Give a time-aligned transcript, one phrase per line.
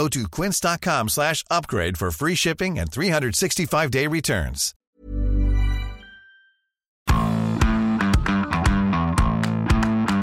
[0.00, 4.72] Go to quince.com slash upgrade for free shipping and 365-day returns.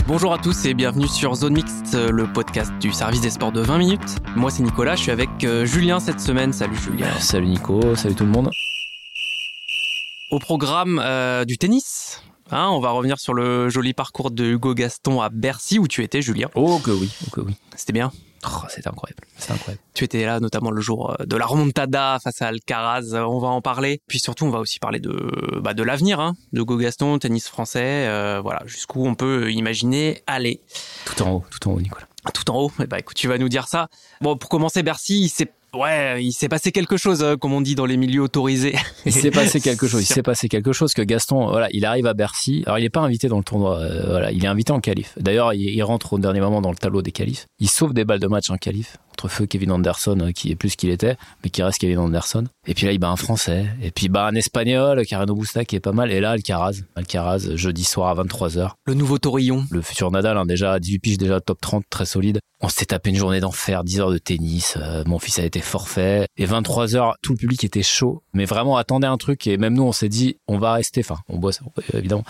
[0.07, 3.61] Bonjour à tous et bienvenue sur Zone Mixte, le podcast du service des sports de
[3.61, 4.15] 20 minutes.
[4.35, 6.53] Moi c'est Nicolas, je suis avec euh, Julien cette semaine.
[6.53, 7.11] Salut Julien.
[7.19, 8.49] Salut Nico, salut tout le monde.
[10.31, 14.73] Au programme euh, du tennis, hein, on va revenir sur le joli parcours de Hugo
[14.73, 16.47] Gaston à Bercy où tu étais Julien.
[16.55, 17.53] Oh que oui, oh que oui.
[17.75, 18.11] C'était bien.
[18.49, 19.81] Oh, c'est incroyable, c'est incroyable.
[19.93, 23.39] Tu étais là notamment le jour euh, de la remontada face à Alcaraz, euh, on
[23.39, 24.01] va en parler.
[24.07, 27.47] Puis surtout, on va aussi parler de, bah, de l'avenir hein, de Hugo Gaston, tennis
[27.47, 30.61] français, euh, voilà, jusqu'où on peut imaginer aller.
[31.05, 32.07] Tout en haut, tout en haut Nicolas.
[32.33, 33.87] Tout en haut, eh bah, écoute, tu vas nous dire ça.
[34.21, 37.61] Bon, pour commencer, Bercy, il s'est Ouais, il s'est passé quelque chose, euh, comme on
[37.61, 38.75] dit dans les milieux autorisés.
[39.05, 40.01] Il s'est passé quelque chose.
[40.01, 42.63] Il s'est passé quelque chose que Gaston, voilà, il arrive à Bercy.
[42.65, 43.77] Alors, il n'est pas invité dans le tournoi.
[43.79, 45.13] euh, voilà, il est invité en qualif.
[45.17, 47.47] D'ailleurs, il, il rentre au dernier moment dans le tableau des qualifs.
[47.59, 50.55] Il sauve des balles de match en qualif entre feu Kevin Anderson, euh, qui est
[50.55, 52.45] plus qu'il était, mais qui reste Kevin Anderson.
[52.67, 53.65] Et puis là, il bat un Français.
[53.81, 56.11] Et puis, il bat un Espagnol, Carreno Busta, qui est pas mal.
[56.11, 56.81] Et là, Alcaraz.
[56.95, 58.73] Alcaraz, jeudi soir à 23h.
[58.85, 59.65] Le nouveau Taurillon.
[59.71, 62.39] Le futur Nadal, hein, déjà à 18 piges, déjà top 30, très solide.
[62.59, 64.77] On s'était tapé une journée d'enfer, 10 heures de tennis.
[64.77, 66.27] euh, mon fils a été forfait.
[66.37, 68.23] Et 23 heures, tout le public était chaud.
[68.33, 69.47] Mais vraiment, attendait un truc.
[69.47, 71.01] Et même nous, on s'est dit, on va rester.
[71.01, 72.23] Enfin, on bosse, euh, évidemment.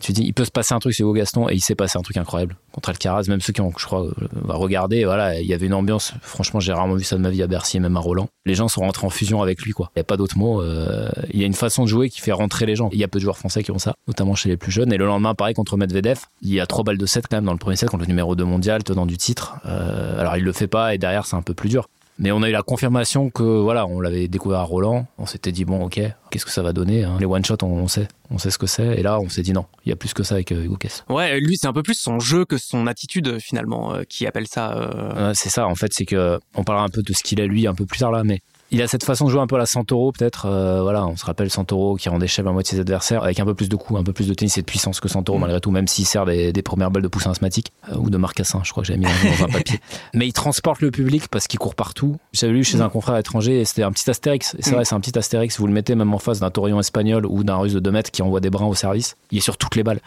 [0.00, 1.48] Tu dis, il peut se passer un truc sur Hugo Gaston.
[1.48, 2.56] Et il s'est passé un truc incroyable.
[2.72, 5.66] Contre Alcaraz, même ceux qui ont, je crois, euh, va regarder, voilà, il y avait
[5.66, 6.12] une ambiance.
[6.26, 8.28] Franchement, j'ai rarement vu ça de ma vie à Bercy et même à Roland.
[8.44, 9.90] Les gens sont rentrés en fusion avec lui, quoi.
[9.94, 10.60] Il n'y a pas d'autre mot.
[10.60, 12.88] euh, il y a une façon de jouer qui fait rentrer les gens.
[12.92, 14.92] Il y a peu de joueurs français qui ont ça, notamment chez les plus jeunes.
[14.92, 17.44] Et le lendemain, pareil, contre Medvedev, il y a trois balles de 7 quand même
[17.44, 19.56] dans le premier set contre le numéro 2 mondial, tenant du titre.
[19.66, 21.88] Euh, alors, il le fait pas et derrière, c'est un peu plus dur.
[22.18, 25.06] Mais on a eu la confirmation que voilà, on l'avait découvert à Roland.
[25.18, 26.00] On s'était dit bon, ok,
[26.30, 28.56] qu'est-ce que ça va donner hein Les one shot, on, on sait, on sait ce
[28.56, 28.98] que c'est.
[28.98, 30.76] Et là, on s'est dit non, il y a plus que ça avec euh, Hugo
[30.76, 31.04] Kess.
[31.10, 34.46] Ouais, lui, c'est un peu plus son jeu que son attitude, finalement, euh, qui appelle
[34.48, 34.72] ça.
[34.72, 37.38] euh, Euh, c'est ça, en fait, c'est que on parlera un peu de ce qu'il
[37.38, 38.40] est lui un peu plus tard là, mais
[38.70, 40.46] il a cette façon de jouer un peu à la Santoro peut-être.
[40.46, 43.44] euh, voilà, on se rappelle Santoro qui rendait chef à moitié ses adversaires avec un
[43.44, 45.40] peu plus de coups, un peu plus de tennis et de puissance que Santoro Mm.
[45.42, 48.16] malgré tout, même s'il sert des, des premières balles de poussin asthmatique euh, ou de
[48.16, 49.80] marcassin, je crois que j'avais mis dans un papier.
[50.14, 52.16] Mais il transporte le public parce qu'il court partout.
[52.32, 54.54] J'avais lu chez un confrère étranger et c'était un petit astérix.
[54.58, 54.74] Et c'est Mm.
[54.74, 55.58] vrai, c'est un petit astérix.
[55.60, 58.10] Vous le mettez même en face d'un taurillon espagnol ou d'un russe de 2 mètres
[58.10, 59.16] qui envoie des brins au service.
[59.30, 60.00] Il est sur toutes les balles.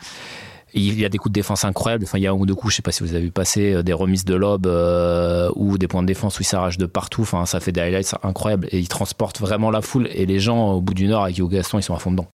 [0.73, 2.03] Il y a des coups de défense incroyables.
[2.03, 3.31] Enfin, il y a un ou deux coups, je sais pas si vous avez vu
[3.31, 6.77] passer, euh, des remises de lob euh, ou des points de défense où il s'arrache
[6.77, 7.21] de partout.
[7.21, 8.67] Enfin, ça fait des highlights incroyables.
[8.71, 10.07] Et il transporte vraiment la foule.
[10.11, 12.27] Et les gens au bout du Nord avec Hugo Gaston, ils sont à fond dedans.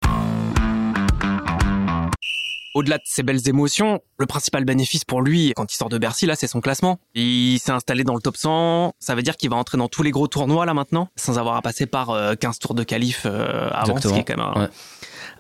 [2.74, 6.26] Au-delà de ces belles émotions, le principal bénéfice pour lui, quand il sort de Bercy,
[6.26, 7.00] là, c'est son classement.
[7.14, 8.94] Il s'est installé dans le top 100.
[9.00, 11.56] Ça veut dire qu'il va entrer dans tous les gros tournois, là, maintenant, sans avoir
[11.56, 14.46] à passer par euh, 15 tours de qualif euh, avant, ce qui est quand même
[14.46, 14.70] un, Ouais.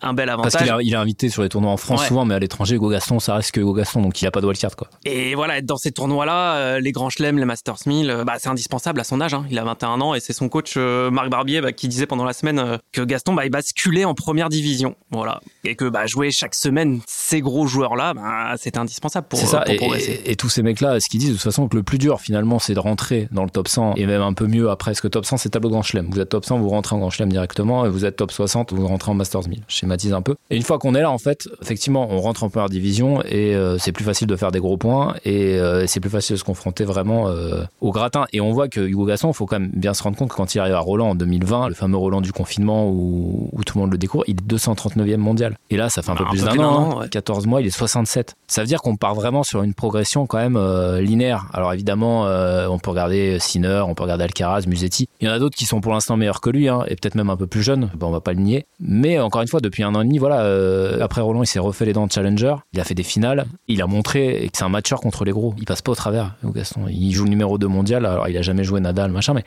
[0.02, 0.68] Un bel Parce avantage.
[0.80, 2.08] qu'il est, il invité sur les tournois en France Ouais.
[2.08, 4.02] souvent, mais à l'étranger, Hugo Gaston, ça reste que Hugo Gaston.
[4.02, 4.88] Donc il a pas de wildcard, quoi.
[5.06, 8.34] Et voilà, être dans ces tournois-là, euh, les grands chelems, les Masters 1000, euh, bah,
[8.40, 9.34] c'est indispensable à son âge.
[9.34, 9.46] hein.
[9.50, 12.26] Il a 21 ans et c'est son coach euh, Marc Barbier bah, qui disait pendant
[12.26, 14.96] la semaine que Gaston bah, il basculait en première division.
[15.12, 15.42] Voilà.
[15.64, 19.62] Et que bah, jouer chaque semaine ces gros joueurs-là, bah, c'était indispensable pour, C'est ça,
[19.62, 20.22] pour et, progresser.
[20.26, 22.20] et- et tous ces mecs-là, ce qu'ils disent de toute façon, que le plus dur
[22.22, 25.02] finalement, c'est de rentrer dans le top 100 et même un peu mieux après, parce
[25.02, 26.08] que top 100, c'est tableau grand chelem.
[26.12, 28.74] Vous êtes top 100, vous rentrez en grand chelem directement, et vous êtes top 60,
[28.74, 29.64] vous rentrez en Masters 1000.
[29.74, 30.36] Schématise un peu.
[30.50, 33.56] Et une fois qu'on est là, en fait, effectivement, on rentre en première division et
[33.56, 36.40] euh, c'est plus facile de faire des gros points et euh, c'est plus facile de
[36.40, 38.26] se confronter vraiment euh, au gratin.
[38.34, 40.36] Et on voit que Hugo Gaston, il faut quand même bien se rendre compte que
[40.36, 43.78] quand il arrive à Roland en 2020, le fameux Roland du confinement où, où tout
[43.78, 45.58] le monde le découvre, il est 239e mondial.
[45.70, 47.02] Et là, ça fait un peu Ah, un plus d'un an, an, hein.
[47.02, 47.10] ouais.
[47.10, 48.36] 14 mois, il est 67.
[48.48, 50.60] Ça veut dire qu'on part vraiment sur une progression quand même
[51.00, 51.48] linéaire.
[51.54, 55.08] Alors évidemment, on peut regarder Sinner, on peut regarder Alcaraz, Musetti.
[55.20, 57.16] Il y en a d'autres qui sont pour l'instant meilleurs que lui, hein, et peut-être
[57.16, 57.90] même un peu plus jeunes.
[57.96, 58.66] Bon, on va pas le nier.
[58.80, 61.57] Mais encore une fois, depuis un an et demi, voilà, euh, après Roland, il s'est
[61.60, 62.56] refait les dents de challenger.
[62.74, 63.45] Il a fait des finales.
[63.68, 65.56] Il a montré que c'est un matcheur contre les gros.
[65.57, 66.81] Il passe pas au travers, Gaston.
[66.89, 68.06] Il joue le numéro 2 mondial.
[68.06, 69.44] Alors il a jamais joué Nadal, machin, mais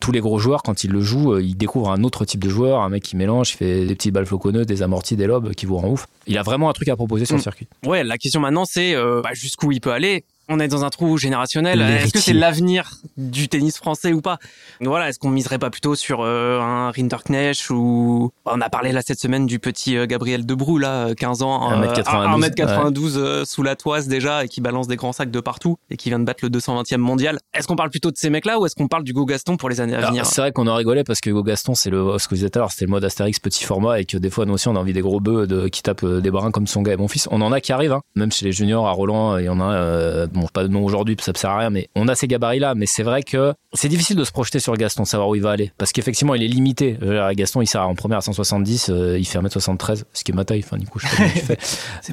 [0.00, 2.48] tous les gros joueurs, quand ils le jouent, euh, ils découvrent un autre type de
[2.48, 5.52] joueur, un mec qui mélange, qui fait des petites balles floconneuses, des amortis, des lobes,
[5.52, 6.06] qui vous rend ouf.
[6.26, 7.42] Il a vraiment un truc à proposer sur le Mm.
[7.42, 7.68] circuit.
[7.86, 10.24] Ouais, la question maintenant, c'est euh, bah, jusqu'où il peut aller.
[10.52, 11.80] On est dans un trou générationnel.
[11.80, 14.38] Est-ce que c'est l'avenir du tennis français ou pas?
[14.80, 19.00] Voilà, est-ce qu'on miserait pas plutôt sur euh, un Rinderknecht ou on a parlé là
[19.00, 24.08] cette semaine du petit euh, Gabriel Debrou là, 15 ans, 1m92, 1m92 sous la toise
[24.08, 26.50] déjà et qui balance des grands sacs de partout et qui vient de battre le
[26.50, 27.38] 220e mondial.
[27.54, 29.68] Est-ce qu'on parle plutôt de ces mecs-là ou est-ce qu'on parle du Go Gaston pour
[29.68, 30.26] les années à venir?
[30.26, 32.56] C'est vrai qu'on en rigolait parce que Go Gaston, c'est le ce que vous êtes
[32.56, 34.78] à c'était le mode Astérix petit format et que des fois nous aussi on a
[34.78, 37.08] envie des gros bœufs de, qui tapent euh, des brins comme son gars et mon
[37.08, 37.28] fils.
[37.30, 38.02] On en a qui arrivent, hein.
[38.16, 40.84] même chez les juniors à Roland, il y en a, euh, bon pas de nom
[40.84, 42.74] aujourd'hui, ça ne sert à rien, mais on a ces gabarits-là.
[42.74, 45.50] Mais c'est vrai que c'est difficile de se projeter sur Gaston, savoir où il va
[45.50, 46.98] aller, parce qu'effectivement il est limité.
[47.34, 50.44] Gaston, il sert en première à 170, euh, il fait 1m73, ce qui est ma
[50.44, 50.62] taille.
[50.64, 51.58] Enfin, du coup, je sais pas tu fais.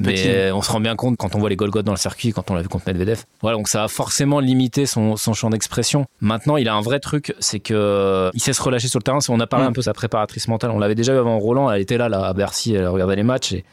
[0.00, 2.50] mais on se rend bien compte quand on voit les Golgoth dans le circuit, quand
[2.50, 3.24] on l'a vu contre Medvedev.
[3.40, 6.06] Voilà, donc ça a forcément limité son, son champ d'expression.
[6.20, 9.18] Maintenant, il a un vrai truc, c'est que il sait se relâcher sur le terrain.
[9.28, 9.68] On a parlé mm.
[9.68, 10.70] un peu de sa préparatrice mentale.
[10.70, 11.70] On l'avait déjà vu avant Roland.
[11.70, 13.64] Elle était là, là à Bercy, elle regardait les matchs et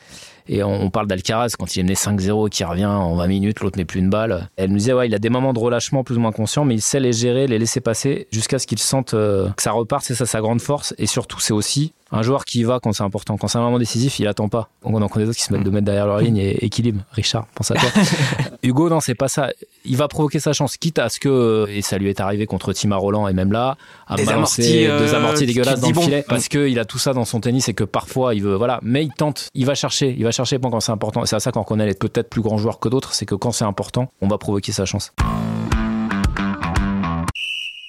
[0.48, 3.78] et on, parle d'Alcaraz quand il est mené 5-0 qui revient en 20 minutes, l'autre
[3.78, 4.50] met plus une balle.
[4.58, 6.76] Elle nous disait, ouais, il a des moments de relâchement plus ou moins conscients, mais
[6.76, 10.04] il sait les gérer, les laisser passer jusqu'à ce qu'il sente euh, que ça reparte.
[10.06, 10.94] C'est ça sa grande force.
[10.98, 13.38] Et surtout, c'est aussi un joueur qui y va quand c'est important.
[13.38, 14.70] Quand c'est un moment décisif, il attend pas.
[14.84, 17.02] On en connaît d'autres qui se mettent de mettre derrière leur ligne et équilibre.
[17.12, 17.90] Richard, pense à toi.
[18.64, 19.50] Hugo, non, c'est pas ça.
[19.86, 22.74] Il va provoquer sa chance, quitte à ce que, et ça lui est arrivé contre
[22.74, 26.26] Tima Roland et même là, à des balancer euh, deux amortis dégueulasses dans le filet,
[26.28, 28.80] parce qu'il a tout ça dans son tennis et que parfois il veut, voilà.
[28.84, 31.26] Mais il tente, il va chercher, il va chercher quand c'est important.
[31.26, 33.52] C'est à ça qu'on reconnaît les peut-être plus grands joueurs que d'autres, c'est que quand
[33.52, 35.12] c'est important, on va provoquer sa chance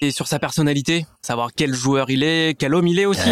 [0.07, 3.29] et sur sa personnalité, savoir quel joueur il est, quel homme il est aussi.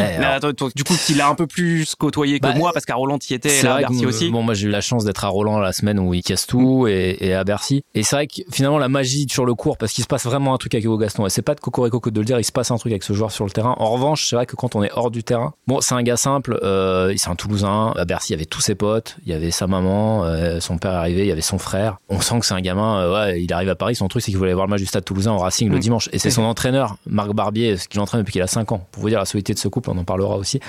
[0.75, 3.35] du coup, il a un peu plus côtoyé que bah, moi parce qu'à Roland y
[3.35, 4.31] était, là, à Bercy aussi.
[4.31, 6.87] Bon, moi j'ai eu la chance d'être à Roland la semaine où il casse tout
[6.89, 7.85] et, à Bercy.
[7.95, 10.55] Et c'est vrai que finalement la magie sur le court parce qu'il se passe vraiment
[10.55, 11.27] un truc avec Hugo Gaston.
[11.27, 13.03] Et c'est pas de cocorico que de le dire, il se passe un truc avec
[13.03, 13.75] ce joueur sur le terrain.
[13.79, 16.17] En revanche, c'est vrai que quand on est hors du terrain, bon, c'est un gars
[16.17, 17.93] simple, euh, c'est un Toulousain.
[17.97, 20.79] À Bercy, il y avait tous ses potes, il y avait sa maman, euh, son
[20.79, 21.99] père est arrivé, il y avait son frère.
[22.09, 24.31] On sent que c'est un gamin, euh, ouais, il arrive à Paris, son truc c'est
[24.31, 25.81] qu'il voulait voir le match du Stade Toulousain au Racing le mm.
[25.81, 26.09] dimanche.
[26.13, 28.87] Et c'est son entraîneur, Marc Barbier, ce qu'il entraîne depuis qu'il a 5 ans.
[28.91, 30.61] Pour vous dire la solidité de ce couple, on en parlera aussi.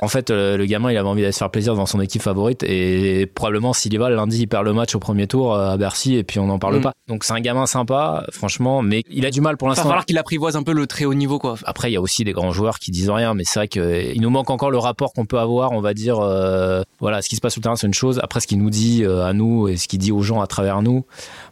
[0.00, 2.22] En fait, euh, le gamin, il avait envie d'aller se faire plaisir dans son équipe
[2.22, 5.72] favorite et probablement s'il y va, lundi, il perd le match au premier tour euh,
[5.72, 6.82] à Bercy et puis on n'en parle mm.
[6.82, 6.92] pas.
[7.06, 9.82] Donc c'est un gamin sympa, franchement, mais il a du mal pour l'instant.
[9.82, 11.56] Il va falloir qu'il apprivoise un peu le très haut niveau, quoi.
[11.64, 14.20] Après, il y a aussi des grands joueurs qui disent rien, mais c'est vrai qu'il
[14.22, 17.36] nous manque encore le rapport qu'on peut avoir, on va dire, euh, voilà, ce qui
[17.36, 18.20] se passe sur le terrain, c'est une chose.
[18.22, 20.80] Après, ce qu'il nous dit à nous et ce qu'il dit aux gens à travers
[20.80, 21.04] nous,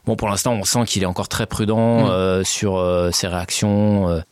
[0.07, 2.45] bon, pour l'instant, on sent qu'il est encore très prudent mm.
[2.45, 2.83] sur
[3.13, 3.80] ses réactions.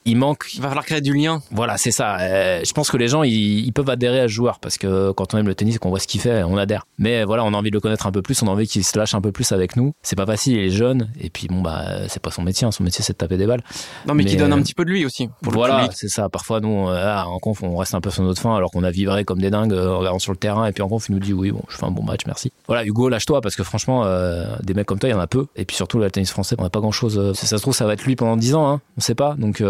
[0.04, 0.50] Il manque.
[0.54, 1.40] Il va falloir créer du lien.
[1.50, 2.18] Voilà, c'est ça.
[2.20, 5.34] Euh, je pense que les gens, ils, peuvent adhérer à ce joueur parce que quand
[5.34, 6.86] on aime le tennis et qu'on voit ce qu'il fait, on adhère.
[6.98, 8.84] Mais voilà, on a envie de le connaître un peu plus, on a envie qu'il
[8.84, 9.92] se lâche un peu plus avec nous.
[10.02, 12.72] C'est pas facile, il est jeune et puis bon bah c'est pas son métier, hein.
[12.72, 13.62] son métier c'est de taper des balles.
[14.06, 15.28] Non mais, qui donne un petit peu de lui aussi.
[15.42, 16.28] Pour voilà, c'est ça.
[16.28, 18.84] Parfois nous, euh, ah, en conf, on reste un peu sur notre fin alors qu'on
[18.84, 21.08] a vibré comme des dingues euh, en regardant sur le terrain et puis en conf
[21.08, 22.52] il nous dit oui bon, je fais un bon match, merci.
[22.66, 24.04] Voilà, Hugo, lâche-toi parce que franchement,
[24.62, 25.46] des mecs comme toi, il y en a peu.
[25.56, 27.32] Et puis surtout le tennis français, on a pas grand chose.
[27.34, 28.80] Si ça se trouve, ça va être lui pendant 10 ans, hein.
[28.96, 29.36] on sait pas.
[29.38, 29.62] Donc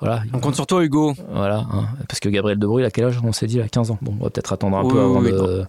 [0.00, 0.22] voilà.
[0.32, 1.14] On compte sur toi, Hugo.
[1.32, 1.88] Voilà, hein.
[2.08, 3.98] parce que Gabriel Debrue, à quel âge On s'est dit, à 15 ans?
[4.00, 5.22] Bon, on va peut-être attendre un peu avant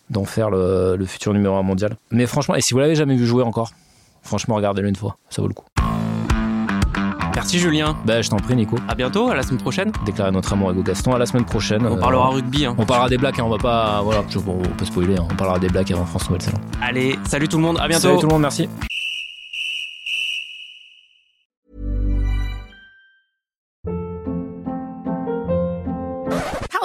[0.09, 1.97] d'en faire le, futur numéro 1 mondial.
[2.11, 3.71] Mais franchement, et si vous l'avez jamais vu jouer encore,
[4.21, 5.65] franchement, regardez-le une fois, ça vaut le coup.
[7.35, 7.97] Merci Julien.
[8.05, 8.77] Ben, je t'en prie Nico.
[8.87, 9.91] À bientôt, à la semaine prochaine.
[10.05, 11.85] Déclarer notre amour à Hugo Gaston à la semaine prochaine.
[11.85, 12.65] On parlera euh, rugby.
[12.65, 12.75] Hein.
[12.77, 14.01] On parlera des blagues, hein, on va pas.
[14.03, 15.27] Voilà, on peut spoiler, hein.
[15.31, 16.61] on parlera des blagues avant France Nouvelle-Zélande.
[16.81, 18.03] Allez, salut tout le monde, à bientôt.
[18.03, 18.69] Salut tout le monde, merci.